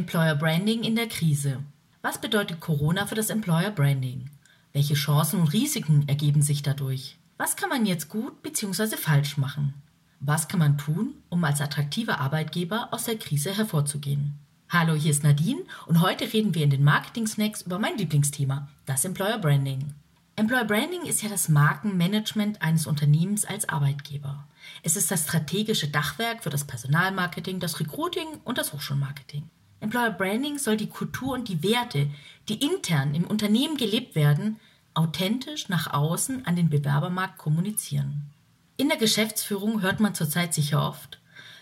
Employer 0.00 0.34
Branding 0.34 0.82
in 0.82 0.96
der 0.96 1.08
Krise. 1.08 1.58
Was 2.00 2.18
bedeutet 2.18 2.58
Corona 2.58 3.06
für 3.06 3.16
das 3.16 3.28
Employer 3.28 3.70
Branding? 3.70 4.30
Welche 4.72 4.94
Chancen 4.94 5.40
und 5.40 5.52
Risiken 5.52 6.08
ergeben 6.08 6.40
sich 6.40 6.62
dadurch? 6.62 7.18
Was 7.36 7.54
kann 7.54 7.68
man 7.68 7.84
jetzt 7.84 8.08
gut 8.08 8.42
bzw. 8.42 8.96
falsch 8.96 9.36
machen? 9.36 9.74
Was 10.18 10.48
kann 10.48 10.58
man 10.58 10.78
tun, 10.78 11.16
um 11.28 11.44
als 11.44 11.60
attraktiver 11.60 12.18
Arbeitgeber 12.18 12.88
aus 12.92 13.04
der 13.04 13.18
Krise 13.18 13.54
hervorzugehen? 13.54 14.38
Hallo, 14.70 14.94
hier 14.94 15.10
ist 15.10 15.22
Nadine 15.22 15.60
und 15.84 16.00
heute 16.00 16.32
reden 16.32 16.54
wir 16.54 16.64
in 16.64 16.70
den 16.70 16.82
Marketing 16.82 17.26
Snacks 17.26 17.60
über 17.60 17.78
mein 17.78 17.98
Lieblingsthema, 17.98 18.68
das 18.86 19.04
Employer 19.04 19.36
Branding. 19.36 19.92
Employer 20.34 20.64
Branding 20.64 21.02
ist 21.02 21.22
ja 21.22 21.28
das 21.28 21.50
Markenmanagement 21.50 22.62
eines 22.62 22.86
Unternehmens 22.86 23.44
als 23.44 23.68
Arbeitgeber. 23.68 24.48
Es 24.82 24.96
ist 24.96 25.10
das 25.10 25.24
strategische 25.24 25.88
Dachwerk 25.88 26.42
für 26.42 26.48
das 26.48 26.64
Personalmarketing, 26.64 27.60
das 27.60 27.78
Recruiting 27.80 28.28
und 28.44 28.56
das 28.56 28.72
Hochschulmarketing. 28.72 29.50
Employer 29.80 30.10
Branding 30.10 30.58
soll 30.58 30.76
die 30.76 30.88
Kultur 30.88 31.34
und 31.34 31.48
die 31.48 31.62
Werte, 31.62 32.10
die 32.48 32.64
intern 32.64 33.14
im 33.14 33.24
Unternehmen 33.24 33.76
gelebt 33.76 34.14
werden, 34.14 34.60
authentisch 34.94 35.68
nach 35.68 35.92
außen 35.92 36.46
an 36.46 36.56
den 36.56 36.68
Bewerbermarkt 36.68 37.38
kommunizieren. 37.38 38.30
In 38.76 38.88
der 38.88 38.98
Geschäftsführung 38.98 39.82
hört 39.82 40.00
man 40.00 40.14
zurzeit 40.14 40.54
sicher 40.54 40.86
oft, 40.86 41.20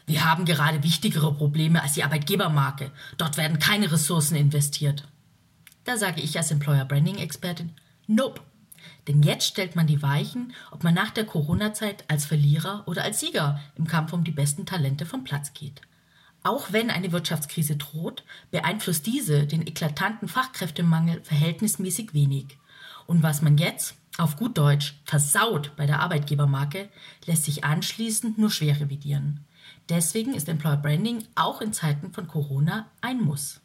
wir 0.08 0.24
haben 0.24 0.46
gerade 0.46 0.82
wichtigere 0.82 1.34
Probleme 1.34 1.82
als 1.82 1.92
die 1.92 2.02
Arbeitgebermarke. 2.02 2.90
Dort 3.18 3.36
werden 3.36 3.58
keine 3.58 3.92
Ressourcen 3.92 4.36
investiert. 4.36 5.06
Da 5.84 5.98
sage 5.98 6.22
ich 6.22 6.38
als 6.38 6.50
Employer 6.50 6.86
Branding 6.86 7.18
Expertin, 7.18 7.72
nope. 8.06 8.40
Denn 9.06 9.22
jetzt 9.22 9.46
stellt 9.46 9.76
man 9.76 9.86
die 9.86 10.00
Weichen, 10.00 10.54
ob 10.70 10.82
man 10.82 10.94
nach 10.94 11.10
der 11.10 11.26
Corona-Zeit 11.26 12.04
als 12.08 12.24
Verlierer 12.24 12.84
oder 12.86 13.04
als 13.04 13.20
Sieger 13.20 13.60
im 13.76 13.86
Kampf 13.86 14.14
um 14.14 14.24
die 14.24 14.30
besten 14.30 14.64
Talente 14.64 15.04
vom 15.04 15.24
Platz 15.24 15.52
geht. 15.52 15.82
Auch 16.48 16.72
wenn 16.72 16.88
eine 16.88 17.12
Wirtschaftskrise 17.12 17.76
droht, 17.76 18.24
beeinflusst 18.50 19.04
diese 19.04 19.46
den 19.46 19.66
eklatanten 19.66 20.28
Fachkräftemangel 20.28 21.22
verhältnismäßig 21.22 22.14
wenig. 22.14 22.56
Und 23.06 23.22
was 23.22 23.42
man 23.42 23.58
jetzt, 23.58 23.96
auf 24.16 24.38
gut 24.38 24.56
Deutsch, 24.56 24.94
versaut 25.04 25.76
bei 25.76 25.84
der 25.84 26.00
Arbeitgebermarke, 26.00 26.88
lässt 27.26 27.44
sich 27.44 27.64
anschließend 27.64 28.38
nur 28.38 28.50
schwer 28.50 28.80
revidieren. 28.80 29.44
Deswegen 29.90 30.32
ist 30.32 30.48
Employer 30.48 30.78
Branding 30.78 31.22
auch 31.34 31.60
in 31.60 31.74
Zeiten 31.74 32.14
von 32.14 32.26
Corona 32.28 32.86
ein 33.02 33.20
Muss. 33.20 33.60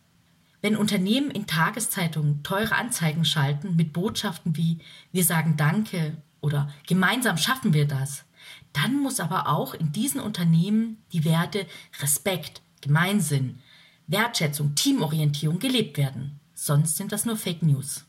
Wenn 0.61 0.75
Unternehmen 0.75 1.31
in 1.31 1.47
Tageszeitungen 1.47 2.43
teure 2.43 2.75
Anzeigen 2.75 3.23
schalten 3.23 3.77
mit 3.77 3.93
Botschaften 3.93 4.57
wie 4.57 4.79
wir 5.13 5.23
sagen 5.23 5.55
Danke 5.55 6.17
oder 6.41 6.69
gemeinsam 6.85 7.37
schaffen 7.37 7.73
wir 7.73 7.87
das, 7.87 8.25
dann 8.73 9.01
muss 9.01 9.21
aber 9.21 9.47
auch 9.47 9.73
in 9.73 9.93
diesen 9.93 10.19
Unternehmen 10.19 10.97
die 11.13 11.23
Werte 11.23 11.65
Respekt, 12.01 12.61
Gemeinsinn, 12.83 13.59
Wertschätzung, 14.07 14.75
Teamorientierung 14.75 15.57
gelebt 15.57 15.97
werden. 15.97 16.39
Sonst 16.53 16.97
sind 16.97 17.13
das 17.13 17.25
nur 17.25 17.37
Fake 17.37 17.63
News. 17.63 18.03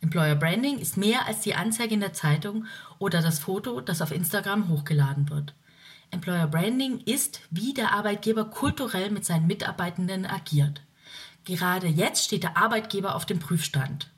Employer 0.00 0.36
Branding 0.36 0.78
ist 0.78 0.96
mehr 0.96 1.26
als 1.26 1.40
die 1.40 1.54
Anzeige 1.54 1.94
in 1.94 2.00
der 2.00 2.12
Zeitung 2.12 2.66
oder 2.98 3.20
das 3.20 3.40
Foto, 3.40 3.80
das 3.80 4.00
auf 4.00 4.12
Instagram 4.12 4.68
hochgeladen 4.68 5.28
wird. 5.28 5.54
Employer 6.12 6.46
Branding 6.46 7.00
ist, 7.00 7.40
wie 7.50 7.74
der 7.74 7.92
Arbeitgeber 7.92 8.44
kulturell 8.44 9.10
mit 9.10 9.24
seinen 9.24 9.48
Mitarbeitenden 9.48 10.24
agiert. 10.24 10.82
Gerade 11.44 11.88
jetzt 11.88 12.24
steht 12.24 12.44
der 12.44 12.56
Arbeitgeber 12.56 13.16
auf 13.16 13.26
dem 13.26 13.40
Prüfstand. 13.40 14.10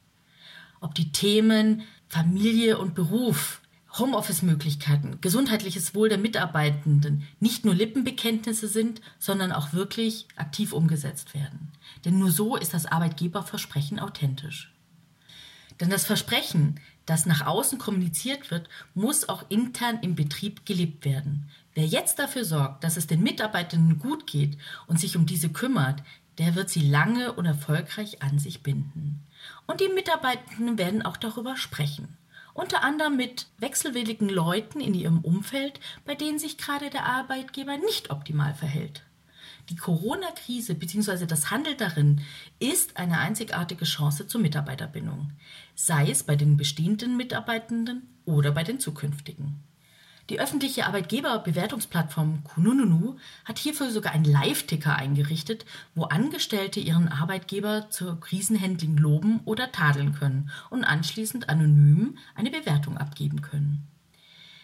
Ob 0.80 0.94
die 0.94 1.12
Themen 1.12 1.82
Familie 2.08 2.78
und 2.78 2.94
Beruf, 2.94 3.62
Homeoffice-Möglichkeiten, 3.98 5.18
gesundheitliches 5.20 5.94
Wohl 5.94 6.08
der 6.08 6.18
Mitarbeitenden 6.18 7.26
nicht 7.40 7.64
nur 7.64 7.74
Lippenbekenntnisse 7.74 8.68
sind, 8.68 9.00
sondern 9.18 9.52
auch 9.52 9.72
wirklich 9.72 10.26
aktiv 10.36 10.72
umgesetzt 10.72 11.34
werden. 11.34 11.72
Denn 12.04 12.18
nur 12.18 12.30
so 12.30 12.56
ist 12.56 12.72
das 12.72 12.86
Arbeitgeberversprechen 12.86 14.00
authentisch. 14.00 14.72
Denn 15.80 15.90
das 15.90 16.04
Versprechen, 16.04 16.80
das 17.06 17.26
nach 17.26 17.46
außen 17.46 17.78
kommuniziert 17.78 18.50
wird, 18.50 18.68
muss 18.94 19.28
auch 19.28 19.44
intern 19.50 19.98
im 20.02 20.14
Betrieb 20.14 20.64
gelebt 20.64 21.04
werden. 21.04 21.48
Wer 21.74 21.86
jetzt 21.86 22.18
dafür 22.18 22.44
sorgt, 22.44 22.84
dass 22.84 22.96
es 22.96 23.06
den 23.06 23.22
Mitarbeitenden 23.22 23.98
gut 23.98 24.26
geht 24.26 24.58
und 24.86 25.00
sich 25.00 25.16
um 25.16 25.26
diese 25.26 25.48
kümmert, 25.48 26.02
der 26.38 26.54
wird 26.54 26.70
sie 26.70 26.88
lange 26.88 27.32
und 27.32 27.46
erfolgreich 27.46 28.22
an 28.22 28.38
sich 28.38 28.62
binden. 28.62 29.22
Und 29.66 29.80
die 29.80 29.88
Mitarbeitenden 29.88 30.78
werden 30.78 31.02
auch 31.02 31.16
darüber 31.16 31.56
sprechen. 31.56 32.16
Unter 32.54 32.84
anderem 32.84 33.16
mit 33.16 33.46
wechselwilligen 33.58 34.28
Leuten 34.28 34.80
in 34.80 34.94
ihrem 34.94 35.20
Umfeld, 35.20 35.80
bei 36.04 36.14
denen 36.14 36.38
sich 36.38 36.58
gerade 36.58 36.90
der 36.90 37.06
Arbeitgeber 37.06 37.78
nicht 37.78 38.10
optimal 38.10 38.54
verhält. 38.54 39.04
Die 39.68 39.76
Corona-Krise 39.76 40.74
bzw. 40.74 41.24
das 41.26 41.50
Handeln 41.50 41.76
darin 41.78 42.20
ist 42.58 42.96
eine 42.96 43.18
einzigartige 43.18 43.84
Chance 43.84 44.26
zur 44.26 44.40
Mitarbeiterbindung, 44.40 45.30
sei 45.74 46.10
es 46.10 46.24
bei 46.24 46.36
den 46.36 46.56
bestehenden 46.56 47.16
Mitarbeitenden 47.16 48.08
oder 48.24 48.50
bei 48.50 48.64
den 48.64 48.80
zukünftigen. 48.80 49.62
Die 50.30 50.40
öffentliche 50.40 50.86
Arbeitgeberbewertungsplattform 50.86 52.44
Kununu 52.44 53.16
hat 53.44 53.58
hierfür 53.58 53.90
sogar 53.90 54.12
einen 54.12 54.24
Live-Ticker 54.24 54.94
eingerichtet, 54.94 55.64
wo 55.94 56.04
Angestellte 56.04 56.80
ihren 56.80 57.08
Arbeitgeber 57.08 57.90
zur 57.90 58.20
Krisenhandling 58.20 58.96
loben 58.96 59.40
oder 59.44 59.72
tadeln 59.72 60.14
können 60.14 60.50
und 60.70 60.84
anschließend 60.84 61.48
anonym 61.48 62.18
eine 62.34 62.50
Bewertung 62.50 62.98
abgeben 62.98 63.42
können. 63.42 63.88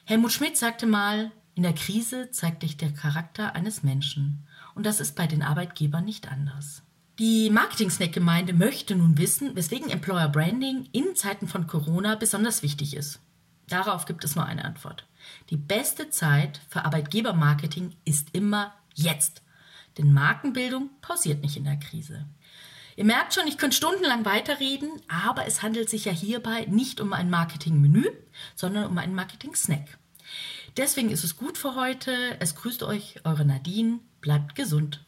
Helmut 0.05 0.33
Schmidt 0.33 0.57
sagte 0.57 0.87
mal, 0.87 1.33
in 1.55 1.65
der 1.65 1.75
Krise 1.75 2.31
zeigt 2.31 2.63
sich 2.63 2.77
der 2.77 2.93
Charakter 2.93 3.57
eines 3.57 3.83
Menschen. 3.83 4.47
Und 4.77 4.87
das 4.87 5.01
ist 5.01 5.17
bei 5.17 5.27
den 5.27 5.43
Arbeitgebern 5.43 6.05
nicht 6.05 6.31
anders. 6.31 6.83
Die 7.19 7.51
Marketing-Snack-Gemeinde 7.51 8.53
möchte 8.53 8.95
nun 8.95 9.19
wissen, 9.19 9.57
weswegen 9.57 9.91
Employer 9.91 10.29
Branding 10.29 10.89
in 10.93 11.17
Zeiten 11.17 11.49
von 11.49 11.67
Corona 11.67 12.15
besonders 12.15 12.63
wichtig 12.63 12.95
ist. 12.95 13.19
Darauf 13.67 14.07
gibt 14.07 14.23
es 14.23 14.37
nur 14.37 14.47
eine 14.47 14.65
Antwort. 14.65 15.08
Die 15.50 15.56
beste 15.56 16.11
Zeit 16.11 16.61
für 16.69 16.84
Arbeitgebermarketing 16.84 17.94
ist 18.05 18.28
immer 18.33 18.75
jetzt. 18.94 19.43
Denn 19.97 20.12
Markenbildung 20.12 20.91
pausiert 21.00 21.43
nicht 21.43 21.56
in 21.56 21.65
der 21.65 21.78
Krise. 21.78 22.27
Ihr 22.97 23.05
merkt 23.05 23.34
schon, 23.34 23.47
ich 23.47 23.59
könnte 23.59 23.77
stundenlang 23.77 24.25
weiterreden, 24.25 24.91
aber 25.09 25.47
es 25.47 25.62
handelt 25.62 25.89
sich 25.89 26.05
ja 26.05 26.12
hierbei 26.12 26.66
nicht 26.69 27.00
um 27.00 27.12
ein 27.12 27.31
Marketing-Menü, 27.31 28.11
sondern 28.56 28.87
um 28.87 28.99
einen 28.99 29.15
Marketing-Snack. 29.15 29.99
Deswegen 30.77 31.11
ist 31.11 31.25
es 31.25 31.37
gut 31.37 31.59
für 31.59 31.75
heute. 31.75 32.12
Es 32.41 32.55
grüßt 32.55 32.83
euch 32.83 33.21
eure 33.25 33.45
Nadine. 33.45 34.00
Bleibt 34.21 34.55
gesund. 34.55 35.05